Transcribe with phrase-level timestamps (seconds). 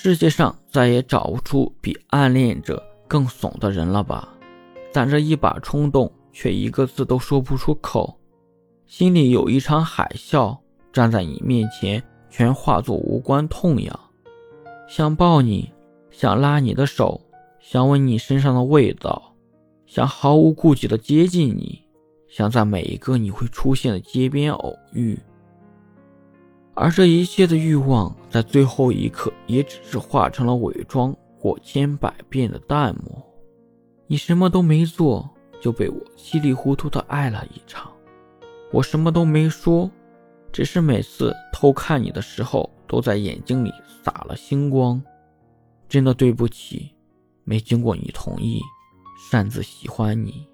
[0.00, 4.28] 世界上再也找不出比暗恋者更怂的人了吧？
[4.92, 8.16] 攒着一把冲动，却一个字都说不出口，
[8.86, 10.56] 心里有一场海啸，
[10.92, 12.00] 站在你面前，
[12.30, 14.00] 全化作无关痛痒。
[14.86, 15.72] 想抱你，
[16.12, 17.20] 想拉你的手，
[17.58, 19.34] 想闻你身上的味道，
[19.84, 21.82] 想毫无顾忌地接近你，
[22.28, 25.18] 想在每一个你会出现的街边偶遇。
[26.74, 33.24] 而这一切的欲望，在最后一刻也只是化成了伪装过千百遍的淡漠。
[34.06, 35.28] 你什么都没做，
[35.60, 37.90] 就被我稀里糊涂的爱了一场。
[38.70, 39.90] 我什么都没说，
[40.52, 45.02] 只是每次偷看你的时候，都在眼睛里撒了星光。
[45.88, 46.94] 真的对不起，
[47.44, 48.60] 没经过你同意，
[49.30, 50.46] 擅自喜欢你。